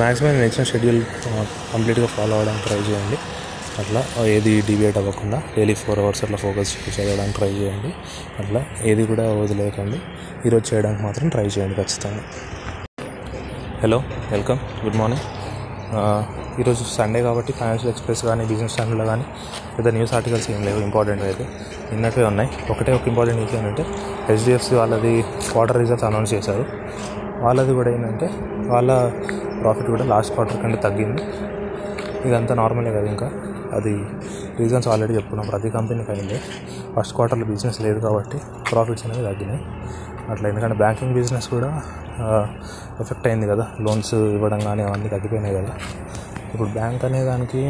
[0.00, 0.98] Maximum నేను ఇచ్చిన schedule
[1.72, 3.16] కంప్లీట్గా ఫాలో అవ్వడానికి ట్రై చేయండి.
[3.80, 4.00] అట్లా
[4.34, 7.90] ఏది డిబేట్ అవ్వకుండా డైలీ ఫోర్ అవర్స్ అట్లా ఫోకస్ చదవడానికి ట్రై చేయండి.
[8.40, 9.98] అట్లా ఏది కూడా వదిలేకండి
[10.46, 12.22] ఈరోజు చేయడానికి మాత్రం ట్రై చేయండి ఖచ్చితంగా.
[13.82, 13.98] హలో
[14.34, 15.26] వెల్కమ్ గుడ్ మార్నింగ్
[16.60, 19.26] ఈరోజు సండే కాబట్టి ఫైనాన్షియల్ ఎక్స్ప్రెస్ కానీ బిజినెస్ ఛానల్లో కానీ
[19.76, 21.44] లేదా న్యూస్ ఆర్టికల్స్ ఏం లేవు ఇంపార్టెంట్ అయితే.
[21.90, 22.48] నిన్నటివే ఉన్నాయి.
[22.72, 23.84] ఒకటే ఒక ఇంపార్టెంట్ న్యూస్ ఏంటంటే
[24.28, 25.12] హెచ్డిఎఫ్సి వాళ్ళది
[25.50, 26.64] క్వార్టర్ రిజల్ట్స్ అనౌన్స్ చేశారు.
[27.44, 28.28] వాళ్ళది కూడా ఏంటంటే
[28.72, 28.90] వాళ్ళ
[29.60, 31.22] ప్రాఫిట్ కూడా లాస్ట్ క్వార్టర్ కంటే తగ్గింది.
[32.28, 33.30] ఇదంతా నార్మలే కదా ఇంకా.
[33.72, 33.94] అది
[34.58, 35.48] రీజన్స్ ఆల్రెడీ చెప్పుకున్నాం.
[35.48, 36.40] ప్రతి కంపెనీకి అయింది
[36.96, 38.38] ఫస్ట్ క్వార్టర్లో బిజినెస్ లేదు కాబట్టి
[38.70, 39.60] ప్రాఫిట్స్ అనేవి తగ్గినాయి.
[40.30, 41.82] అట్లా ఎందుకంటే బ్యాంకింగ్ బిజినెస్ కూడా
[43.00, 43.66] ఎఫెక్ట్ అయింది కదా.
[43.80, 45.72] లోన్స్ ఇవ్వడం కానీ అవన్నీ తగ్గిపోయినాయి కదా.
[46.54, 47.62] ఇప్పుడు బ్యాంక్ అనే దానికి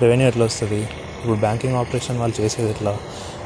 [0.00, 0.80] రెవెన్యూ ఎట్లా వస్తుంది?
[1.20, 2.96] ఇప్పుడు బ్యాంకింగ్ ఆపరేషన్ వాళ్ళు చేసేది ఎట్లా?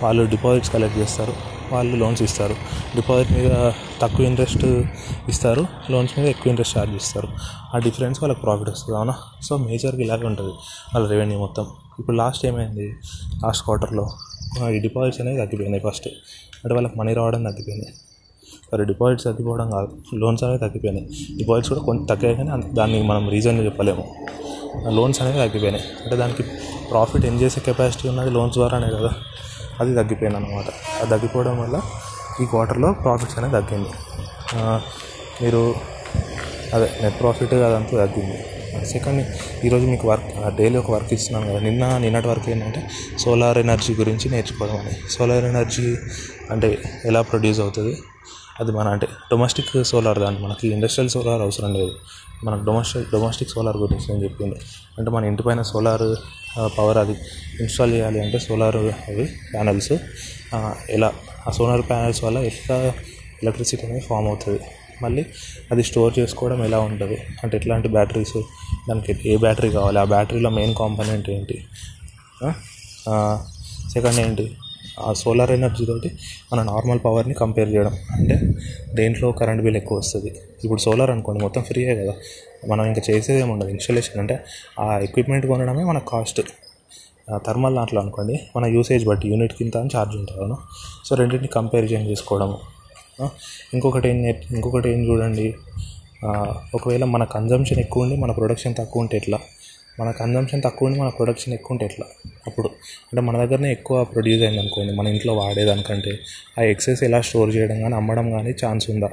[0.02, 1.34] వాళ్ళు డిపాజిట్స్ కలెక్ట్ చేస్తారు.
[1.72, 2.54] వాళ్ళు లోన్స్ ఇస్తారు.
[2.96, 3.72] డిపాజిట్ మీద
[4.02, 4.64] తక్కువ ఇంట్రెస్ట్
[5.28, 7.28] ఇస్తారు లోన్స్ మీద ఎక్కువ ఇంట్రెస్ట్ ఛార్జ్ ఇస్తారు.
[7.74, 8.96] ఆ డిఫరెన్స్ వాళ్ళకి ప్రాఫిట్ వస్తుంది.
[8.98, 9.14] అవునా?
[9.42, 10.50] సో మేజర్గా ఇలాగే ఉంటుంది
[10.94, 11.66] వాళ్ళ రెవెన్యూ మొత్తం.
[11.98, 12.96] ఇప్పుడు లాస్ట్ ఏమైంది?
[13.44, 14.08] లాస్ట్ క్వార్టర్లో
[14.70, 16.08] ఈ డిపాజిట్స్ అనేవి తగ్గిపోయినాయి ఫస్ట్.
[16.64, 17.94] అంటే వాళ్ళకి మనీ రావడం తగ్గిపోయినాయి
[18.72, 21.06] సరే డిపాజిట్స్ తగ్గిపోవడం కాదు లోన్స్ అనేవి తగ్గిపోయినాయి.
[21.36, 24.04] డిపాజిట్స్ కూడా కొంచెం తగ్గాయి కానీ దాన్ని మనం రీజన్ చెప్పలేము.
[24.88, 25.84] లోన్స్ అనేవి తగ్గిపోయినాయి.
[26.04, 26.42] అంటే దానికి
[26.90, 28.30] ప్రాఫిట్ ఏం చేసే కెపాసిటీ ఉన్నది?
[28.30, 29.10] లోన్స్ ద్వారానే కదా.
[29.82, 30.68] అది తగ్గిపోయింది అనమాట
[31.00, 31.76] అది తగ్గిపోవడం వల్ల
[32.42, 33.92] ఈ క్వార్టర్లో ప్రాఫిట్స్ అనేది తగ్గింది.
[35.42, 35.62] మీరు
[36.76, 38.38] అదే నెట్ ప్రాఫిట్ అదంతా తగ్గింది.
[38.92, 39.22] సెకండ్
[39.66, 41.58] ఈరోజు మీకు వర్క్ డైలీ ఒక వర్క్ ఇస్తున్నాను కదా.
[41.66, 42.80] నిన్న నిన్నటి వర్క్ ఏంటంటే
[43.24, 44.94] సోలార్ ఎనర్జీ గురించి నేర్చుకోవడం అని.
[45.14, 45.88] సోలార్ ఎనర్జీ
[46.52, 46.68] అంటే
[47.10, 47.94] ఎలా ప్రొడ్యూస్ అవుతుంది?
[48.60, 51.94] అది మన అంటే డొమెస్టిక్ సోలార్ దాన్ని మనకి ఇండస్ట్రియల్ సోలార్ అవసరం లేదు.
[52.44, 54.56] మనకు డొమెస్టిక్ డొమెస్టిక్ సోలార్ గురించి నేను చెప్పింది.
[54.98, 56.06] అంటే మన ఇంటి పైన సోలార్
[56.78, 57.14] పవర్ అది
[57.60, 59.92] ఇన్స్టాల్ చేయాలి అంటే సోలార్ అవి ప్యానల్స్
[60.90, 61.12] ఎలా?
[61.48, 62.76] ఆ సోలార్ ప్యానల్స్ వల్ల ఎట్లా
[63.42, 64.60] ఎలక్ట్రిసిటీ అనేది ఫామ్ అవుతుంది?
[65.02, 65.22] మళ్ళీ
[65.72, 67.16] అది స్టోర్ చేసుకోవడం ఎలా ఉంటుంది?
[67.42, 68.36] అంటే ఎట్లాంటి బ్యాటరీస్
[68.88, 69.98] దానికి ఏ బ్యాటరీ కావాలి?
[69.98, 71.56] ఆ బ్యాటరీలో మెయిన్ కాంపోనెంట్ ఏంటి?
[73.92, 74.46] సెకండ్ ఏంటి?
[75.00, 76.10] ఆ సోలార్ ఎనర్జీ తోటి
[76.52, 77.96] మన నార్మల్ పవర్ని కంపేర్ చేయడం.
[78.10, 78.40] అంటే
[78.94, 80.34] దేంట్లో కరెంట్ బిల్ ఎక్కువ వస్తుంది?
[80.64, 82.12] ఇప్పుడు సోలార్ అనుకోండి మొత్తం ఫ్రీయే కదా?
[82.68, 83.68] మనం ఇంకా చేసేది ఏమి ఉండదు.
[83.68, 84.44] ఇన్స్టలేషన్ అంటే
[84.80, 86.40] ఆ ఎక్విప్మెంట్ కొనడమే మన కాస్ట్
[87.46, 90.56] థర్మల్ దాంట్లో అనుకోండి మన యూసేజ్ బట్టి యూనిట్ కింద అని ఛార్జ్ ఉంటారు
[91.04, 92.58] సో రెండింటిని కంపారిజన్ చేసుకోవడము.
[93.74, 95.54] ఇంకొకటి ఏం ఇంకొకటి ఏం చూడండి.
[96.74, 99.38] ఒకవేళ మన కన్జంప్షన్ ఎక్కువ ఉండి మన ప్రొడక్షన్ తక్కువ ఉంటే ఎట్లా?
[100.00, 102.06] మన కన్జంప్షన్ తక్కువ ఉండి మన ప్రొడక్షన్ ఎక్కువ ఉంటే ఎట్లా?
[102.46, 102.68] అప్పుడు.
[102.68, 106.18] అంటే మన దగ్గరనే ఎక్కువ ప్రొడ్యూస్ అయింది అనుకోండి మన ఇంట్లో వాడేదానికంటే.
[106.58, 109.10] ఆ ఎక్సెస్ ఎలా స్టోర్ చేయడం కానీ అమ్మడం కానీ ఛాన్స్ ఉందా?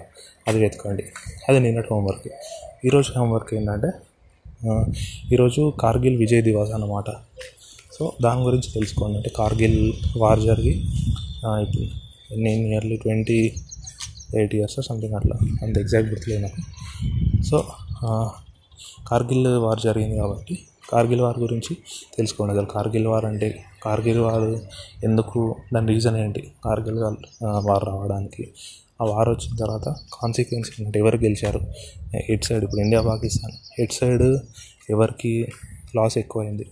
[0.47, 1.03] అది వెతకండి.
[1.49, 2.27] అది నిన్నటి హోంవర్క్
[2.85, 3.89] ఈరోజు హోంవర్క్ ఏంటంటే
[5.33, 7.09] ఈరోజు కార్గిల్ విజయ్ దివాస్ అన్నమాట.
[7.99, 9.17] సో దాని గురించి తెలుసుకోండి.
[9.17, 10.85] అంటే కార్గిల్ వార్ జరిగి
[11.45, 11.85] ఇప్పుడు
[12.39, 13.53] నేను nearly twenty
[14.35, 15.35] eight years something అట్లా.
[15.63, 16.61] అంత ఎగ్జాక్ట్ గుర్తులేదు నాకు.
[17.43, 17.65] సో
[19.07, 20.57] కార్గిల్ వార్ జరిగింది కాబట్టి
[20.89, 21.77] కార్గిల్ వార్ గురించి
[22.17, 22.53] తెలుసుకోండి.
[22.53, 24.49] అసలు కార్గిల్ వార్ అంటే కార్గిల్ వార్
[25.03, 26.51] ఎందుకు దాని రీజన్ ఏంటి?
[26.65, 26.99] కార్గిల్
[27.43, 28.47] వార్ రావడానికి
[29.01, 31.59] ఆ వార్ వచ్చిన తర్వాత కాన్సిక్వెన్స్ ఏంటంటే ఎవరు గెలిచారు?
[32.29, 33.81] ఎట్ సైడ్ ఇప్పుడు ఇండియా పాకిస్తాన్.
[33.81, 34.23] ఎట్ సైడ్
[34.89, 35.47] ఎవరికి
[35.95, 36.65] లాస్ ఎక్కువైంది?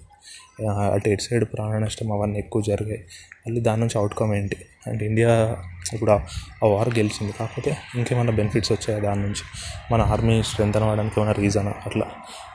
[0.94, 3.06] అటు ఎటు సైడ్ ప్రాణ నష్టం అవన్నీ ఎక్కువ జరిగాయి.
[3.48, 4.56] మళ్ళీ దాని నుంచి అవుట్కమ్ ఏంటి?
[4.88, 5.58] అంటే ఇండియా
[5.94, 6.20] ఇప్పుడు ఆ-
[6.64, 7.34] వార్ గెలిచింది.
[7.40, 9.44] కాకపోతే ఇంకేమైనా బెనిఫిట్స్ వచ్చాయా దాని నుంచి?
[9.92, 12.06] మన ఆర్మీ స్ట్రెంత్ అవ్వడానికి ఏమైనా రీజన్ అట్లా.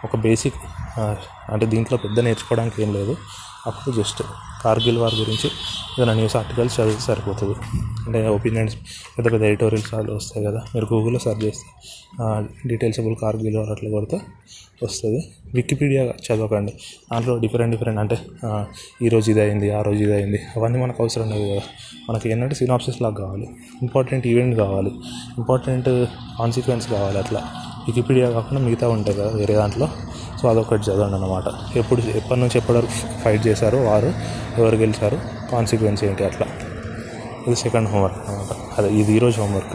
[0.04, 0.54] ఒక బేసిక్
[1.50, 3.16] అంటే దీంట్లో పెద్ద నేర్చుకోవడానికి ఏం లేదు.
[3.66, 4.20] అప్పుడు జస్ట్
[4.64, 5.48] కార్గిల్ వార్ గురించి
[5.94, 7.56] ఏదైనా న్యూస్ ఆర్టికల్స్ చదివితే సరిపోతుంది.
[8.06, 8.74] అంటే ఒపీనియన్స్
[9.16, 11.68] పెద్ద పెద్ద ఎడిటోరియల్స్ వాళ్ళు వస్తాయి కదా మీరు గూగుల్లో సెర్చ్ చేస్తే
[12.70, 14.18] డీటెయిల్స్ అబుల్ కార్గిల్ వార్ అట్లా కొడితే
[14.84, 15.20] వస్తుంది.
[15.54, 16.72] వికీపీడియా చదవకండి.
[17.10, 20.98] దాంట్లో డిఫరెంట్ డిఫరెంట్ అంటే ఈరోజు ఈ రోజు ఇది అయింది ఆ రోజు ఇది అయింది అవన్నీ మనకు
[21.02, 21.64] అవసరం లేదు కదా.
[22.08, 23.46] మనకి ఏంటంటే సినాప్సిస్ లాగా కావాలి
[23.82, 24.92] ఇంపార్టెంట్ ఈవెంట్ కావాలి
[25.40, 25.90] ఇంపార్టెంట్
[26.38, 27.42] కాన్సిక్వెన్స్ కావాలి అట్లా.
[27.86, 29.88] వికీపీడియా కాకుండా మిగతా ఉంటాయి కదా వేరే దాంట్లో.
[30.42, 31.48] సో అదొకటి చదవండి అనమాట
[31.80, 34.08] ఎప్పుడు ఎప్పటి నుంచి ఎప్పటి వరకు ఫైట్ చేశారో వారు
[34.60, 35.18] ఎవరు గెలిచారు
[35.52, 36.46] కాన్సిక్వెన్స్ ఏంటి అట్లా.
[37.46, 39.74] ఇది సెకండ్ హోంవర్క్ అనమాట అదే ఇది ఈరోజు హోంవర్క్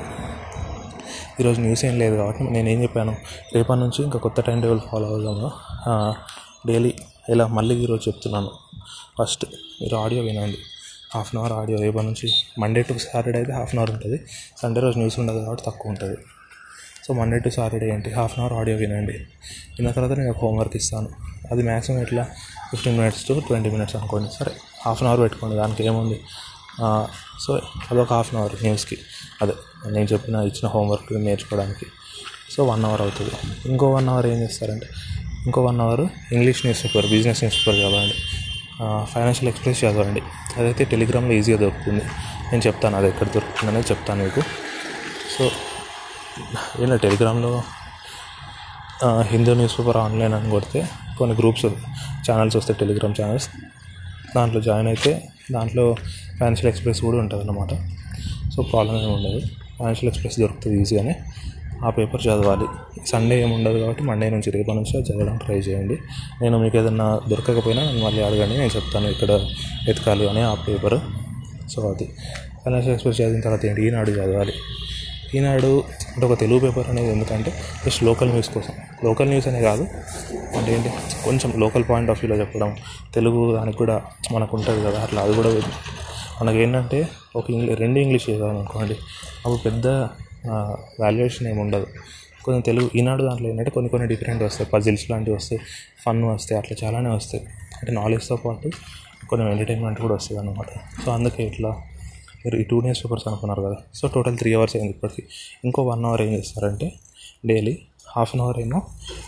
[1.41, 3.13] ఈరోజు న్యూస్ ఏం లేదు కాబట్టి నేను ఏం చెప్పాను?
[3.55, 5.49] రేపటి నుంచి ఇంకా కొత్త టైం టేబుల్ ఫాలో అవుదాము
[6.70, 6.91] డైలీ
[7.34, 8.52] ఇలా మళ్ళీ ఈరోజు చెప్తున్నాను.
[9.17, 9.46] ఫస్ట్
[9.81, 10.59] మీరు ఆడియో వినండి.
[11.13, 12.28] హాఫ్ అన్ అవర్ ఆడియో రేపటి నుంచి
[12.63, 14.17] మండే టు సాటర్డే అయితే హాఫ్ అన్ అవర్ ఉంటుంది.
[14.61, 16.17] సండే రోజు న్యూస్ ఉండదు కాబట్టి తక్కువ ఉంటుంది.
[17.08, 18.09] సో మండే టు సాటర్డే ఏంటి?
[18.14, 19.14] హాఫ్ అన్ అవర్ ఆడియో వినండి.
[19.76, 21.09] విన్న తర్వాత నేను ఒక హోంవర్క్ ఇస్తాను.
[21.52, 22.24] అది మ్యాక్సిమం ఎట్లా?
[22.72, 24.30] Fifteen minutes to twenty minutes అనుకోండి.
[24.40, 24.52] సరే
[24.86, 25.56] హాఫ్ అన్ అవర్ పెట్టుకోండి.
[25.56, 26.18] దానికి ఏముంది?
[26.80, 26.88] సో
[27.44, 27.52] సో
[27.92, 28.98] అదొక హాఫ్ అన్ అవర్ న్యూస్కి
[29.42, 29.54] అదే
[29.96, 31.86] నేను చెప్పిన ఇచ్చిన హోంవర్క్ నేర్చుకోవడానికి.
[32.56, 33.34] సో వన్ అవర్ అవుతుంది.
[33.72, 34.90] ఇంకో వన్ అవర్ ఏం చేస్తారంటే
[35.46, 36.04] ఇంకో one hour
[36.36, 38.18] English news paper business news paper చదవండి
[39.14, 40.22] ఫైనాన్షియల్ ఎక్స్ప్రెస్ చదవండి.
[40.58, 42.04] అదైతే టెలిగ్రామ్లో ఈజీగా దొరుకుతుంది.
[42.52, 44.42] నేను చెప్తాను అది ఎక్కడ దొరుకుతుంది అనేది చెప్తాను మీకు.
[45.36, 45.44] సో
[46.84, 47.51] ఇలా టెలిగ్రామ్లో
[49.31, 50.79] హిందూ న్యూస్ పేపర్ ఆన్లైన్ అని కొడితే
[51.17, 51.66] కొన్ని గ్రూప్స్
[52.28, 53.47] ఛానల్స్ వస్తాయి టెలిగ్రామ్ ఛానల్స్
[54.35, 55.11] దాంట్లో జాయిన్ అయితే
[55.55, 55.84] దాంట్లో
[56.37, 57.73] ఫైనాన్షియల్ ఎక్స్ప్రెస్ కూడా ఉంటుంది అన్నమాట
[58.53, 59.39] సో ప్రాబ్లం ఏమి ఉండదు.
[59.78, 61.13] ఫైనాన్షియల్ ఎక్స్ప్రెస్ దొరుకుతుంది ఈజీగానే
[61.85, 62.67] ఆ పేపర్ చదవాలి.
[63.11, 65.95] సండే ఏమి ఉండదు కాబట్టి మండే నుంచి రేపటి నుంచి చదవడానికి ట్రై చేయండి.
[66.41, 69.31] నేను మీకు ఏదన్నా దొరకకపోయినా నేను మళ్ళీ అడగండి నేను చెప్తాను ఇక్కడ
[69.87, 70.97] వెతకాలి అని ఆ పేపర్
[71.73, 72.07] సో అది.
[72.63, 73.81] ఫైనాన్షియల్ ఎక్స్ప్రెస్ చదివిన తర్వాత ఏంటి?
[73.87, 74.55] ఈనాడు చదవాలి.
[75.37, 75.72] ఈనాడు
[76.17, 77.53] అంటే ఒక తెలుగు పేపర్ అనేది ఎందుకంటే
[77.85, 78.73] జస్ట్ లోకల్ న్యూస్ కోసం.
[79.03, 79.84] లోకల్ న్యూస్ అనే కాదు
[80.58, 80.90] అంటే ఏంటి?
[81.25, 82.75] కొంచెం లోకల్ పాయింట్ ఆఫ్ వ్యూలో చెప్పడం
[83.14, 85.49] తెలుగు దానికి కూడా మనకు ఉంటుంది కదా అట్లా అది కూడా
[86.41, 88.93] మనకి ఏంటంటే ఒక ఇంగ్లీ రెండు ఇంగ్లీష్ చదివాం అనుకోండి
[89.46, 89.87] అప్పుడు పెద్ద
[91.03, 91.87] వాల్యుయేషన్ ఏమి ఉండదు.
[92.46, 94.70] కొంచెం తెలుగు ఈనాడు దాంట్లో ఏంటంటే కొన్ని కొన్ని డిఫరెంట్ వస్తాయి.
[94.73, 95.61] పజిల్స్ లాంటివి వస్తాయి
[96.05, 97.43] ఫన్ వస్తాయి అట్లా చాలానే వస్తాయి.
[97.79, 98.70] అంటే నాలెడ్జ్తో పాటు
[99.29, 100.72] కొన్ని ఎంటర్టైన్మెంట్ కూడా వస్తుంది అనమాట
[101.05, 101.72] సో అందుకే ఇట్లా
[102.55, 103.78] ఈ టూ డేస్ పేపర్స్ అనుకున్నారు కదా.
[103.94, 105.23] సో టోటల్ త్రీ అవర్స్ అయింది ఇప్పటికి.
[105.66, 106.94] ఇంకో వన్ అవర్ ఏం చేస్తారంటే
[107.46, 107.78] డైలీ
[108.16, 108.82] హాఫ్ అన్ అవర్ ఏమో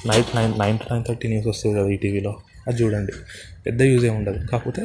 [0.05, 2.35] night nine nine to nine thirty news వస్తుంది కదా ఈ టీవీలో
[2.67, 3.11] అది చూడండి.
[3.65, 4.47] పెద్ద యూజ్ ఏమి ఉండదు.
[4.47, 4.81] కాకపోతే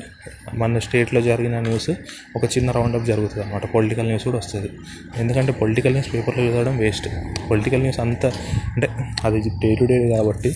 [0.54, 1.90] మన స్టేట్లో జరిగిన న్యూస్
[2.36, 4.70] ఒక చిన్న రౌండప్ జరుగుతుంది అనమాట పొలిటికల్ న్యూస్ కూడా వస్తుంది.
[5.18, 7.08] ఎందుకంటే పొలిటికల్ న్యూస్ పేపర్లో చదవడం వేస్ట్
[7.50, 8.28] పొలిటికల్ న్యూస్ అంతా
[8.74, 8.88] అంటే
[9.24, 10.52] అది డే టు డే కాబట్టి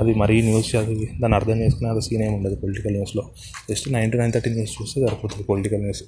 [0.00, 3.24] అది మరీ న్యూస్ చదివి దాన్ని అర్థం చేసుకునే అది సీన్ ఏమి ఉండదు పొలిటికల్ న్యూస్లో
[3.70, 6.04] just nine to nine thirty news చూస్తే సరిపోతుంది political news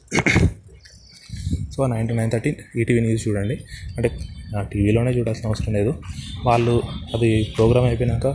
[1.76, 3.58] so nine to nine thirty ETV news చూడండి.
[3.96, 4.10] అంటే
[4.56, 5.94] ఆ టీవీలోనే చూడాల్సిన అవసరం లేదు.
[6.44, 6.82] వాళ్ళు
[7.14, 8.26] అది ప్రోగ్రామ్ అయిపోయినాక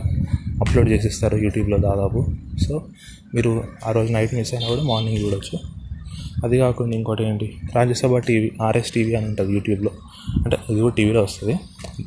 [0.60, 2.26] అప్లోడ్ చేసిస్తారు యూట్యూబ్లో దాదాపు.
[2.68, 2.84] సో
[3.34, 5.58] మీరు ఆ రోజు నైట్ మిస్ అయినా కూడా మార్నింగ్ చూడొచ్చు.
[6.44, 7.56] అది కాకుండా ఇంకోటి ఏంటి?
[7.74, 9.90] రాజ్యసభ టీవీ ఆర్ఎస్ టీవీ అని ఉంటుంది యూట్యూబ్లో.
[10.44, 11.56] అంటే అది కూడా టీవీలో వస్తుంది.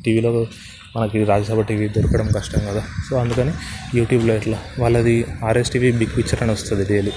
[0.06, 0.48] టీవీలో
[0.96, 2.84] మనకి రాజ్యసభ టీవీ దొరకడం కష్టం కదా.
[3.10, 3.52] సో అందుకని
[3.96, 7.12] యూట్యూబ్లో ఇట్లా వాళ్ళది ఆర్ఎస్ టీవీ బిగ్ పిక్చర్ అని వస్తుంది డైలీ.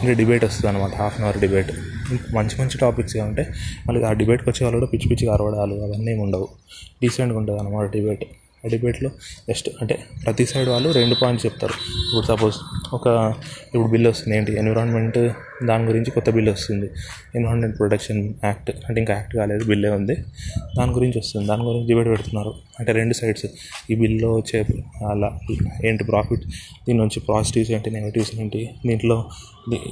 [0.00, 1.70] అంటే డిబేట్ వస్తుంది అనమాట హాఫ్ అన్ అవర్ డిబేట్.
[2.12, 3.48] మంచి మంచి టాపిక్స్గా ఉంటాయి.
[3.88, 6.48] మళ్ళీ ఆ డిబేట్కి వచ్చే వాళ్ళు కూడా పిచ్చి పిచ్చిగా అరవడాలు అవన్నీ ఏమి ఉండవు.
[7.02, 8.24] డీసెంట్గా ఉంటుంది అన్నమాట డిబేట్
[8.64, 9.10] ఆ డిబేట్లో
[9.48, 12.03] జస్ట్ అంటే ప్రతి సైడ్ వాళ్ళు రెండు పాయింట్స్ చెప్తారు.
[12.14, 12.56] ఇప్పుడు సపోజ్
[12.92, 13.34] ఒక
[13.74, 14.52] ఇప్పుడు బిల్ వస్తుంది ఏంటి?
[14.52, 15.18] ఎన్విరాన్మెంట్
[15.64, 16.86] దాని గురించి కొత్త బిల్ వస్తుంది.
[17.34, 20.14] ఎన్విరాన్మెంట్ ప్రొటెక్షన్ యాక్ట్ అంటే ఇంకా యాక్ట్ కాలేదు బిల్లే ఉంది.
[20.78, 21.46] దాని గురించి వస్తుంది.
[21.46, 22.54] దాని గురించి డిబేట్ పెడుతున్నారు.
[22.80, 23.46] అంటే రెండు సైడ్స్
[23.90, 24.64] ఈ బిల్లో వచ్చే
[25.10, 25.38] అలా
[25.84, 26.44] ఏంటి ప్రాఫిట్
[26.86, 28.70] దీని నుంచి పాజిటివ్స్ ఏంటి నెగిటివ్స్ ఏంటి?
[28.86, 29.24] దీంట్లో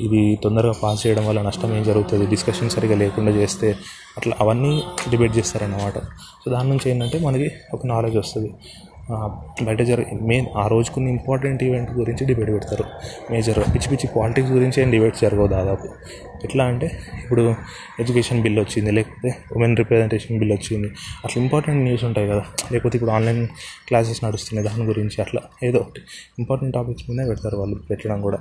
[0.00, 2.26] ఇది- తొందరగా పాస్ చేయడం వల్ల నష్టం ఏం జరుగుతుంది?
[2.26, 3.76] డిస్కషన్ సరిగా లేకుండా చేస్తే
[4.16, 5.98] అట్లా అవన్నీ డిబేట్ చేస్తారన్నమాట.
[6.44, 8.54] సో దాని నుంచి ఏంటంటే మనకి ఒక నాలెడ్జ్ వస్తుంది.
[9.62, 12.84] బయట జరిగే మెయిన్ ఆ రోజుకున్న ఇంపార్టెంట్ ఈవెంట్ గురించి డిబేట్ పెడతారు.
[13.30, 15.88] మేజర్గా పిచ్చి పిచ్చి పాలిటిక్స్ గురించి ఏం డిబేట్ జరగవు దాదాపు.
[16.44, 17.54] ఎట్లా అంటే ఇప్పుడు
[18.00, 20.88] ఎడ్యుకేషన్ బిల్ వచ్చింది లేకపోతే ఉమెన్ రిప్రజెంటేషన్ బిల్ వచ్చింది.
[21.24, 22.44] అట్లా ఇంపార్టెంట్ న్యూస్ ఉంటాయి కదా.
[22.72, 23.46] లేకపోతే ఇప్పుడు ఆన్లైన్
[23.86, 26.00] క్లాసెస్ నడుస్తున్నాయి దాని గురించి అట్లా ఏదో ఒకటి.
[26.38, 28.38] ఇంపార్టెంట్ టాపిక్స్ మీద పెడతారు వాళ్ళు పెట్టడం కూడా.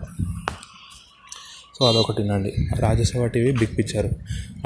[1.81, 2.49] సో అదొకటి నండి
[2.81, 4.07] రాజ్యసభ టీవీ బిగ్ పిక్చర్.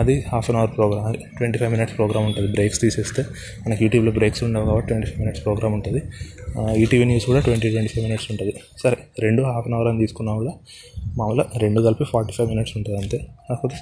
[0.02, 2.48] అది half an hour program twenty five minutes program ఉంటుంది.
[2.56, 3.22] బ్రేక్స్ తీసేస్తే
[3.66, 6.02] మనకి యూట్యూబ్లో బ్రేక్స్ ఉండవు కాబట్టి ట్వంటీ ఫైవ్ మినిట్స్ ప్రోగ్రామ్ ఉంటుంది
[6.82, 8.54] ఈటీవీ న్యూస్ కూడా ట్వంటీ ట్వంటీ ఫైవ్ మినిట్స్ ఉంటుంది.
[8.84, 10.54] సరే రెండు హాఫ్ అన్ అవర్ అని తీసుకున్నా కూడా
[11.20, 13.20] మామూలుగా రెండు కలిపి ఫార్టీ ఫైవ్ మినిట్స్ ఉంటుంది అంతే.
[13.48, 13.80] కాకపోతే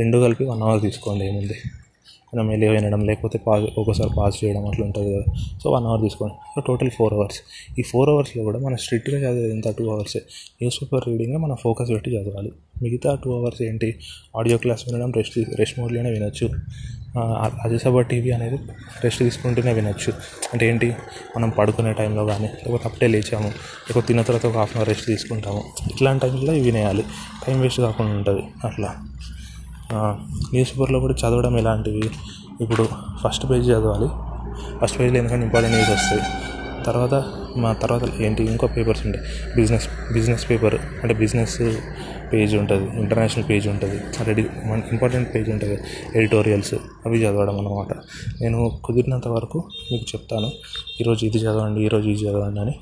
[0.00, 1.58] రెండు కలిపి వన్ అవర్ తీసుకోండి ఏముంది?
[2.34, 5.34] మనం వెళ్ళి వినడం లేకపోతే పాజ్ ఒక్కోసారి పాజ్ చేయడం అట్లా ఉంటుంది కదా.
[5.64, 6.34] సో వన్ అవర్ తీసుకోండి.
[6.54, 7.40] సో టోటల్ ఫోర్ అవర్స్
[7.78, 9.76] ఈ ఫోర్ అవర్స్లో కూడా మనం స్ట్రిక్ట్గా చదివేది ఎంత?
[9.78, 10.18] టూ అవర్సే
[10.62, 12.52] న్యూస్ పేపర్ రీడింగ్ మనం ఫోకస్ పెట్టి చదవాలి.
[12.82, 13.98] మిగతా టూ అవర్స్ ఏంటి?
[14.36, 16.50] ఆడియో క్లాస్ వినడం రెస్ట్ రెస్ట్ మోడ్లోనే వినొచ్చు.
[17.18, 18.58] రాజ్యసభ టీవీ అనేది
[19.04, 20.12] రెస్ట్ తీసుకుంటూనే వినొచ్చు.
[20.52, 20.96] అంటే ఏంటి?
[21.36, 25.06] మనం పడుకునే టైంలో కానీ లేకపోతే అప్పుడే లేచాము లేకపోతే తిన్న తర్వాత ఒక హాఫ్ అన్ అవర్ రెస్ట్
[25.06, 25.62] తీసుకుంటాము.
[25.90, 27.04] ఇట్లాంటి టైంలో ఇవి వినేయాలి.
[27.46, 28.42] టైం వేస్ట్ కాకుండా ఉంటుంది.
[28.64, 28.94] అట్లా.
[29.94, 32.10] న్యూస్ పేపర్లో కూడా చదవడం ఎలాంటివి?
[32.60, 32.88] ఇప్పుడు
[33.24, 34.08] ఫస్ట్ పేజ్ చదవాలి.
[34.78, 36.22] ఫస్ట్ పేజ్లో ఎందుకంటే ఇంపార్టెంట్ న్యూస్ వస్తాయి.
[36.84, 37.24] తర్వాత
[37.56, 38.42] మా తర్వాత ఏంటి?
[38.44, 39.24] ఇంకో పేపర్స్ ఉంటాయి.
[39.56, 41.62] బిజినెస్ బిజినెస్ పేపర్ అంటే బిజినెస్
[42.32, 43.00] పేజ్ ఉంటుంది.
[43.00, 44.00] ఇంటర్నేషనల్ పేజ్ ఉంటుంది.
[44.24, 45.78] రెడీ మన ఇంపార్టెంట్ పేజ్ ఉంటుంది.
[46.16, 46.74] ఎడిటోరియల్స్
[47.06, 47.92] అవి చదవడం అనమాట
[48.42, 49.58] నేను కుదిరినంత వరకు
[49.92, 50.50] మీకు చెప్తాను.
[51.00, 52.74] ఈరోజు ఇది చదవండి ఈరోజు ఇది చదవండి అని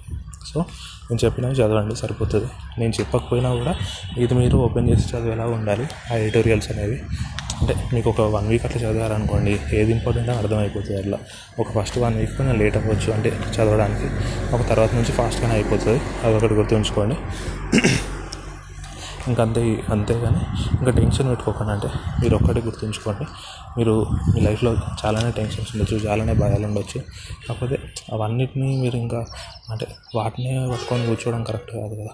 [0.46, 0.60] సో
[1.08, 2.48] నేను చెప్పినవి చదవండి సరిపోతుంది.
[2.78, 3.74] నేను చెప్పకపోయినా కూడా
[4.18, 6.98] ఇది మీరు ఓపెన్ చేసి చదివేలా ఉండాలి ఆ ఎడిటోరియల్స్ అనేవి.
[7.60, 11.18] అంటే మీకు ఒక వన్ వీక్ అట్లా చదివారనుకోండి ఏది ఇంపార్టెంట్ అని అర్థమైపోతుంది అట్లా.
[11.58, 14.08] ఒక ఫస్ట్ వన్ వీక్ కొంచెం లేట్ అవ్వచ్చు అంటే చదవడానికి.
[14.54, 17.16] ఒక తర్వాత నుంచి ఫాస్ట్గానే అయిపోతుంది అది ఒకటి గుర్తుంచుకోండి.
[19.28, 20.40] ఇంకా అంతే అంతేగాని
[20.78, 21.88] ఇంకా టెన్షన్ పెట్టుకోకండి అంటే
[22.22, 23.24] మీరు ఒక్కటి గుర్తుంచుకోండి.
[23.78, 27.00] మీరు మీ లైఫ్లో చాలానే టెన్షన్స్ ఉండొచ్చు చాలానే భయాలు ఉండొచ్చు.
[27.48, 27.78] కాకపోతే
[28.12, 29.26] అవన్నిటిని మీరు ఇంకా
[29.70, 32.10] అంటే వాటినే పట్టుకొని కూర్చోవడం కరెక్ట్ కాదు కదా.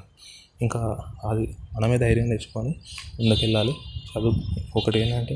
[0.63, 0.99] ఇంకా
[1.31, 2.75] అది మనమే ధైర్యం తెచ్చుకొని
[3.21, 3.75] ముందుకెళ్ళాలి.
[4.13, 4.33] చదువు
[4.77, 5.35] ఒకటి ఏంటంటే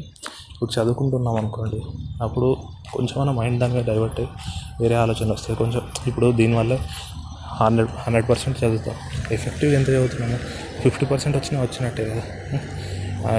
[0.52, 1.80] ఇప్పుడు చదువుకుంటున్నాం అనుకోండి
[2.22, 2.56] అప్పుడు
[2.92, 4.32] కొంచెం మన మైండ్ దాని మీద డైవర్ట్ అయ్యి
[4.82, 5.56] వేరే ఆలోచనలు వస్తాయి.
[5.56, 6.78] కొంచెం ఇప్పుడు దీనివల్ల
[7.60, 8.94] హండ్రెడ్ హండ్రెడ్ పర్సెంట్ చదువుతాం.
[9.32, 10.38] ఎఫెక్టివ్ ఎంత చదువుతున్నాము?
[10.84, 12.24] ఫిఫ్టీ పర్సెంట్ వచ్చినా వచ్చినట్టే కదా.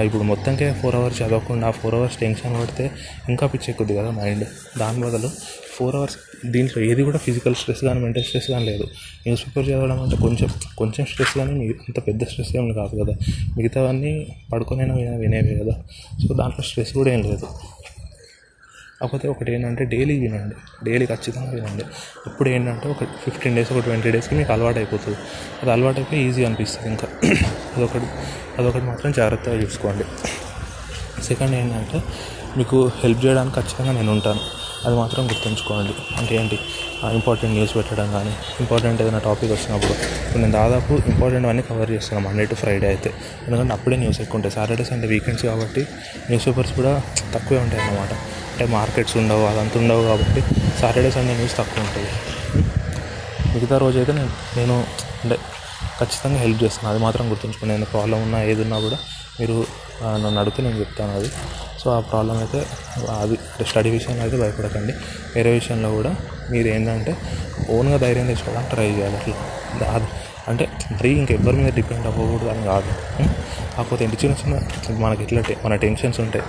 [0.06, 2.84] ఇప్పుడు మొత్తంకే ఫోర్ అవర్స్ చదవకుండా ఫోర్ అవర్స్ టెన్షన్ పడితే
[3.28, 4.44] ఇంకా పిచ్చెక్కుద్ది కదా మైండ్
[4.78, 5.28] దాని బదులు
[5.76, 6.16] ఫోర్ అవర్స్
[6.54, 8.84] దీంట్లో ఏది కూడా ఫిజికల్ స్ట్రెస్ కానీ మెంటల్ స్ట్రెస్ కానీ లేదు.
[9.26, 13.14] న్యూస్ పేపర్ చదవడం అంటే కొంచెం కొంచెం స్ట్రెస్ కానీ మీ అంత పెద్ద స్ట్రెస్ ఏమి కాదు కదా.
[13.56, 14.12] మిగతావన్నీ
[14.52, 14.84] పడుకునే
[15.22, 15.74] వినేవి కదా.
[16.24, 17.48] సో దాంట్లో స్ట్రెస్ కూడా ఏం లేదు.
[19.00, 20.54] కాకపోతే ఒకటి ఏంటంటే డైలీ వినండి.
[20.90, 21.84] డైలీ ఖచ్చితంగా వినండి.
[22.26, 25.18] ఇప్పుడు ఏంటంటే ఒక ఫిఫ్టీన్ డేస్ ఒక ట్వంటీ డేస్కి మీకు అలవాటు అయిపోతుంది.
[25.62, 27.08] అది అలవాటు అయిపోయి ఈజీ అనిపిస్తుంది ఇంకా.
[27.76, 28.06] అదొకటి
[28.58, 30.04] అదొకటి మాత్రం జాగ్రత్తగా చూసుకోండి.
[31.22, 32.02] సెకండ్ ఏంటంటే
[32.56, 34.40] మీకు హెల్ప్ చేయడానికి ఖచ్చితంగా నేను ఉంటాను.
[34.86, 35.94] అది మాత్రం గుర్తుంచుకోండి.
[36.18, 36.58] అంటే ఏంటి?
[37.12, 42.28] ఇంపార్టెంట్ న్యూస్ పెట్టడం కానీ ఇంపార్టెంట్ ఏదైనా టాపిక్ వచ్చినప్పుడు ఇప్పుడు నేను దాదాపు ఇంపార్టెంట్ అన్నీ కవర్ చేస్తున్నాను
[42.28, 43.12] మండే టు ఫ్రైడే అయితే.
[43.46, 44.54] ఎందుకంటే అప్పుడే న్యూస్ ఎక్కువ ఉంటాయి.
[44.54, 45.80] సాటర్డే సండే వీకెండ్స్ కాబట్టి
[46.30, 47.02] న్యూస్ పేపర్స్ కూడా
[47.34, 48.08] తక్కువే ఉంటాయి అన్నమాట
[48.56, 50.40] అంటే మార్కెట్స్ ఉండవు అదంతా ఉండవు కాబట్టి
[50.80, 52.10] సాటర్డే సండే న్యూస్ తక్కువ ఉంటుంది.
[53.54, 54.84] మిగతా రోజు అయితే నేను నేను
[55.24, 55.36] అంటే
[56.00, 56.88] ఖచ్చితంగా హెల్ప్ చేస్తాను.
[56.92, 58.98] అది మాత్రం గుర్తుంచుకుని నేను ప్రాబ్లం ఉన్నా ఏది ఉన్నా కూడా
[59.40, 59.66] మీరు
[60.04, 61.28] నన్ను అడిగితే నేను చెప్తాను అది.
[61.80, 62.66] సో ఆ ప్రాబ్లం అయితే
[63.20, 64.92] అది స్టడీ విషయంలో అయితే భయపడకండి.
[65.36, 66.16] వేరే విషయంలో కూడా
[66.50, 67.16] మీరు ఏంటంటే
[67.70, 69.16] ఓన్గా ధైర్యం తెచ్చుకోవడానికి ట్రై చేయాలి.
[69.16, 69.36] అట్లా.
[69.86, 70.06] అది
[70.48, 72.90] అంటే మరీ ఇంకెవ్వరి మీద డిపెండ్ అవ్వకూడదు అని కాదు.
[73.76, 76.44] కాకపోతే ఇంటి చిన్న చిన్న మనకి ఎట్లా మన టెన్షన్స్ ఉంటాయి.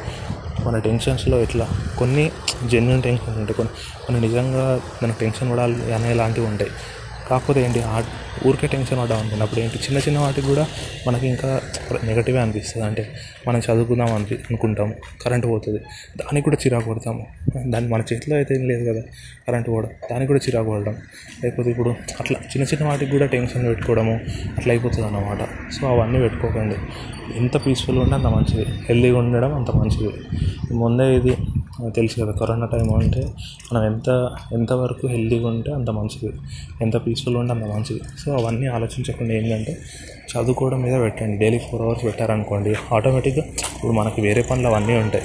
[0.65, 1.67] మన టెన్షన్స్లో ఎట్లా?
[1.97, 2.31] కొన్ని
[2.67, 3.53] జెన్యున్ టెన్షన్స్ ఉంటాయి.
[3.53, 3.73] కొన్ని
[4.05, 6.71] కొన్ని నిజంగా మనకు టెన్షన్ పడాలి అనేలాంటివి ఉంటాయి.
[7.29, 7.81] కాకపోతే ఏంటి?
[7.81, 8.03] ఆ
[8.47, 9.77] ఊరికే టెన్షన్ పడడం ఉంటుంది అప్పుడు ఏంటి?
[9.77, 10.67] చిన్న చిన్న వాటికి కూడా
[11.07, 11.61] మనకి ఇంకా
[12.03, 12.87] నెగటివే అనిపిస్తుంది.
[12.87, 13.13] అంటే
[13.47, 14.93] మనం చదువుకుందాం అని అనుకుంటాము.
[15.21, 15.79] కరెంట్ పోతుంది.
[16.17, 17.27] దానికి కూడా చిరాకు పడతాము.
[17.57, 19.01] దాన్ని మన చేతిలో అయితే ఏం లేదు కదా?
[19.47, 19.89] కరెంట్ పోవడం.
[20.11, 20.95] దానికి కూడా చిరాకు పడడం.
[21.43, 24.19] లేకపోతే ఇప్పుడు అట్లా చిన్న చిన్న వాటికి కూడా టెన్షన్ పెట్టుకోవడము
[24.57, 26.75] అట్లా అయిపోతుంది అన్నమాట సో అవన్నీ పెట్టుకోకండి.
[27.35, 28.65] ఎంత పీస్ఫుల్గా ఉంటే అంత మంచిది.
[28.89, 30.13] హెల్దీగా ఉండడం అంత మంచిది.
[30.73, 31.37] ముందే ఇది
[31.89, 33.27] తెలుసు కదా కరోనా టైం అంటే
[33.73, 36.33] మనం ఎంత ఎంతవరకు హెల్దీగా ఉంటే అంత మంచిది.
[36.81, 38.01] ఎంత పీస్ఫుల్గా ఉంటే అంత మంచిది.
[38.19, 39.77] సో అవన్నీ ఆలోచించకుండా ఏంటంటే
[40.31, 41.37] చదువుకోవడం మీద పెట్టండి.
[41.37, 45.23] డైలీ ఫోర్ అవర్స్ పెట్టారనుకోండి ఆటోమేటిక్గా ఇప్పుడు మనకి వేరే పనులు అవన్నీ ఉంటాయి.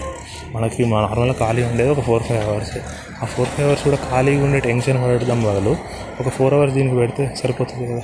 [0.55, 2.79] మనకి నార్మల్గా ఖాళీ ఉండేది ఒక ఫోర్ ఫైవ్ అవర్స్
[3.23, 5.77] ఆ ఫోర్ ఫైవ్ అవర్స్ కూడా ఖాళీగా ఉండే టెన్షన్ పడడం బదులు
[6.21, 8.03] ఒక ఫోర్ అవర్స్ దీనికి పెడితే సరిపోతుంది కదా.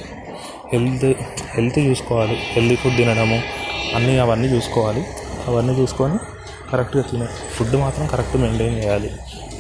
[0.73, 1.05] హెల్త్
[1.55, 2.37] హెల్త్ చూసుకోవాలి.
[2.53, 3.39] హెల్తీ ఫుడ్ తినడము
[3.97, 5.03] అన్నీ అవన్నీ చూసుకోవాలి.
[5.49, 6.17] అవన్నీ చూసుకొని
[6.71, 9.11] కరెక్ట్గా తినే ఫుడ్ మాత్రం కరెక్ట్ మెయింటైన్ చేయాలి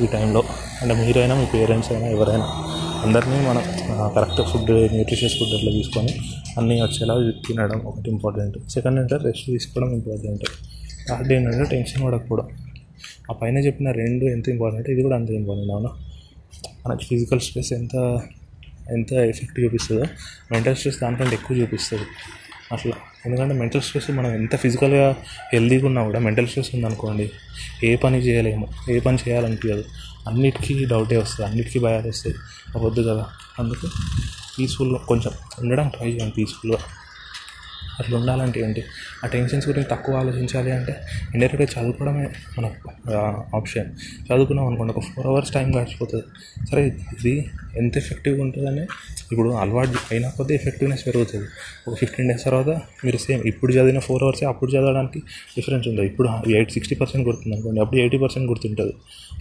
[0.02, 0.40] ఈ టైంలో.
[0.80, 2.46] అంటే మీరైనా మీ పేరెంట్స్ అయినా ఎవరైనా
[3.04, 3.62] అందరినీ మనం
[4.16, 6.12] కరెక్ట్ ఫుడ్ న్యూట్రిషియస్ ఫుడ్ అట్లా తీసుకొని
[6.58, 7.14] అన్నీ వచ్చేలా
[7.46, 8.56] తినడం ఒకటి ఇంపార్టెంట్.
[8.74, 10.44] సెకండ్ అంటే రెస్ట్ తీసుకోవడం ఇంపార్టెంట్.
[11.08, 12.48] థర్డ్ ఏంటంటే టెన్షన్ పడకపోవడం
[13.30, 15.90] ఆ పైన చెప్పిన రెండు ఎంత ఇంపార్టెంట్ ఇది కూడా అంత ఇంపార్టెంట్ అవునా?
[16.84, 17.96] మనకి ఫిజికల్ స్ట్రెస్ ఎంత
[18.96, 20.04] ఎంత ఎఫెక్ట్ చూపిస్తుందో
[20.52, 22.06] మెంటల్ స్ట్రెస్ దానికంటే ఎక్కువ చూపిస్తుంది.
[22.74, 22.96] అట్లా.
[23.26, 25.16] ఎందుకంటే మెంటల్ స్ట్రెస్ మనం ఎంత ఫిజికల్గా
[25.52, 27.30] హెల్తీగా ఉన్నా కూడా మెంటల్ స్ట్రెస్ ఉందనుకోండి
[27.84, 28.68] ఏ పని చేయలేము.
[28.90, 29.84] ఏ పని చేయాలనిపించదు
[30.28, 31.48] అన్నిటికీ డౌటే వస్తుంది.
[31.48, 32.36] అన్నిటికీ భయాలు వస్తాయి
[32.76, 33.26] అవద్దు కదా.
[33.58, 33.88] అందుకే
[34.58, 36.78] పీస్ఫుల్గా కొంచెం ఉండడం ట్రై చేయండి పీస్ఫుల్గా
[38.00, 38.82] అట్లా ఉండాలంటే ఏంటి?
[39.24, 40.92] ఆ టెన్షన్స్ గురించి తక్కువ ఆలోచించాలి అంటే
[41.34, 42.26] ఇండైరెక్ట్గా చదువుకోవడమే
[42.58, 42.66] మన
[43.54, 43.88] ఆప్షన్.
[44.28, 46.24] చదువుకున్నాం అనుకోండి ఒక ఫోర్ అవర్స్ టైం గడిచిపోతుంది.
[46.70, 48.84] సరే ఇది ఎంత ఎఫెక్టివ్గా ఉంటుందని
[49.32, 51.46] ఇప్పుడు అలవాటు అయినా కొద్దీ ఎఫెక్టివ్నెస్ పెరుగుతుంది.
[51.88, 52.68] ఒక ఫిఫ్టీన్ డేస్ తర్వాత
[53.04, 55.18] మీరు సేమ్ ఇప్పుడు చదివిన ఫోర్ అవర్స్ అప్పుడు చదవడానికి
[55.56, 56.08] డిఫరెన్స్ ఉంటుంది.
[56.08, 58.94] ఇప్పుడు ఎయిట్ సిక్స్టీ పర్సెంట్ గుర్తుంది అనుకోండి అప్పుడు ఎయిటీ పర్సెంట్ గుర్తుంటుంది.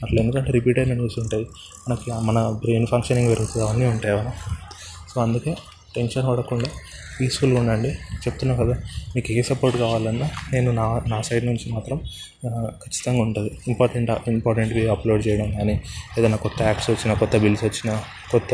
[0.03, 1.47] అట్లా ఎందుకంటే రిపీట్ అయిన న్యూస్ ఉంటాయి.
[1.89, 4.15] మనకి మన బ్రెయిన్ ఫంక్షనింగ్ పెరుగుతుంది అవన్నీ ఉంటాయి
[5.13, 5.55] సో అందుకే
[5.95, 6.69] టెన్షన్ పడకుండా
[7.17, 7.91] పీస్ఫుల్గా ఉండండి.
[8.23, 8.75] చెప్తున్నా కదా
[9.15, 11.97] మీకు ఏ సపోర్ట్ కావాలన్నా నేను నా నా సైడ్ నుంచి మాత్రం
[12.83, 13.51] ఖచ్చితంగా ఉంటుంది.
[13.67, 15.75] ఇంపార్టెంట్ ఇంపార్టెంట్వి అప్లోడ్ చేయడం కానీ
[16.17, 17.93] ఏదైనా కొత్త యాప్స్ వచ్చినా కొత్త బిల్స్ వచ్చినా
[18.31, 18.53] కొత్త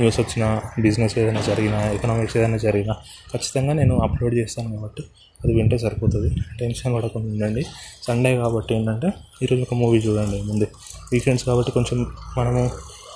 [0.00, 0.48] న్యూస్ వచ్చినా
[0.86, 2.96] బిజినెస్ ఏదైనా జరిగినా ఎకనామిక్స్ ఏదైనా జరిగినా
[3.34, 5.04] ఖచ్చితంగా నేను అప్లోడ్ చేస్తాను కాబట్టి
[5.44, 6.28] అది వింటే సరిపోతుంది.
[6.60, 7.62] టెన్షన్ పడకుండా ఉండండి.
[8.06, 9.08] సండే కాబట్టి ఏంటంటే
[9.42, 10.66] ఈరోజు ఒక మూవీ చూడండి ముందు.
[11.12, 11.98] వీకెండ్స్ కాబట్టి కొంచెం
[12.38, 12.62] మనము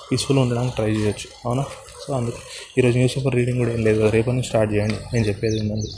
[0.09, 1.27] పీస్ఫుల్గా ఉండడానికి ట్రై చేయొచ్చు.
[1.45, 1.63] అవునా?
[2.03, 2.39] సో అందుకు
[2.77, 4.97] ఈరోజు న్యూస్ పేపర్ రీడింగ్ కూడా ఏం లేదు రేపటి నుంచి స్టార్ట్ చేయండి.
[5.13, 5.89] నేను చెప్పేది ఏంటంటే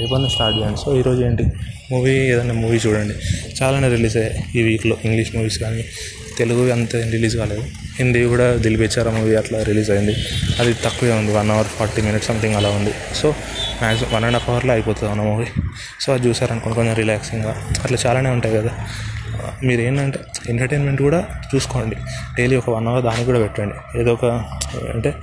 [0.00, 0.80] రేపటి నుంచి స్టార్ట్ చేయండి.
[0.84, 1.44] సో ఈరోజు ఏంటి
[1.92, 3.14] మూవీ ఏదైనా మూవీ చూడండి.
[3.58, 5.82] చాలానే రిలీజ్ అయ్యాయి ఈ వీక్లో ఇంగ్లీష్ మూవీస్ కానీ
[6.38, 7.62] తెలుగు అంత రిలీజ్ కాలేదు.
[7.98, 10.14] హిందీ కూడా దిల్ బేచారా మూవీ అట్లా రిలీజ్ అయింది.
[10.60, 12.92] అది తక్కువే ఉంది one hour forty minutes something అలా ఉంది.
[13.20, 13.28] So
[13.80, 15.48] maximum one and half అవర్లో అయిపోతుంది అన్న మూవీ.
[16.02, 18.72] సో అది చూసారనుకోండి కొంచెం రిలాక్సింగ్గా అట్లా చాలానే ఉంటాయి కదా.
[19.64, 20.18] మీరు ఏంటంటే
[20.48, 21.96] ఎంటర్టైన్మెంట్ కూడా చూసుకోండి.
[22.38, 24.00] డైలీ ఒక వన్ అవర్ దానికి కూడా పెట్టండి.
[24.00, 24.24] ఏదో ఒక
[24.94, 25.14] అంటే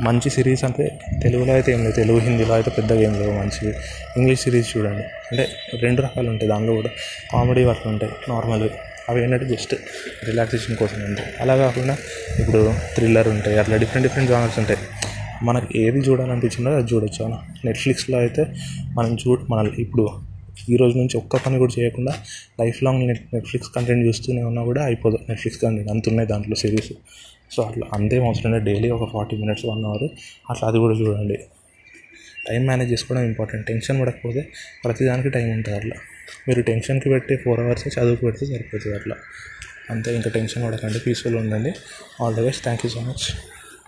[0.00, 1.96] మంచి సిరీస్ అంటే తెలుగులో అయితే ఏం లేదు.
[1.96, 3.32] తెలుగు హిందీలో అయితే పెద్దగా ఏం లేవు.
[3.32, 3.74] మంచి
[4.16, 5.02] ఇంగ్లీష్ సిరీస్ చూడండి.
[5.02, 5.48] అంటే
[5.80, 6.88] రెండు రకాలు ఉంటాయి దానిలో కూడా.
[7.32, 8.68] కామెడీ అట్లా ఉంటాయి నార్మల్
[9.08, 9.74] అవి ఏంటంటే జస్ట్
[10.26, 11.28] రిలాక్సేషన్ కోసం ఉంటాయి.
[11.40, 11.96] అలా కాకుండా
[12.38, 13.58] ఇప్పుడు థ్రిల్లర్ ఉంటాయి.
[13.58, 14.78] అట్లా డిఫరెంట్ డిఫరెంట్ జానర్స్ ఉంటాయి.
[15.42, 17.24] మనకి ఏది చూడాలనిపించిందో అది చూడొచ్చు.
[17.24, 18.46] అన్న నెట్ఫ్లిక్స్లో అయితే
[18.94, 20.08] మనం చూ మన ఇప్పుడు
[20.72, 22.12] ఈ రోజు నుంచి ఒక్క పని కూడా చేయకుండా
[22.60, 25.18] life long net Netflix content చూస్తూనే ఉన్నా కూడా అయిపోదు.
[25.28, 26.92] నెట్ఫ్లిక్స్ కంటెంట్ అంతున్నాయి దాంట్లో సిరీస్
[27.54, 30.06] సో అట్లా అంతే అవసరం డైలీ ఒక ఫార్టీ మినిట్స్ వన్ అవర్
[30.50, 31.36] అట్లా అది కూడా చూడండి.
[32.48, 34.42] టైం మేనేజ్ చేసుకోవడం ఇంపార్టెంట్ టెన్షన్ పడకపోతే
[34.84, 35.96] ప్రతిదానికి టైం ఉంటుంది అట్లా.
[36.48, 39.16] మీరు టెన్షన్కి పెట్టి ఫోర్ అవర్స్ చదువుకు పెడితే సరిపోతుంది అట్లా.
[39.94, 40.98] అంతే ఇంకా టెన్షన్ పడకండి.
[41.06, 41.72] పీస్ఫుల్ ఉండండి.
[42.22, 43.24] All the best thank you so much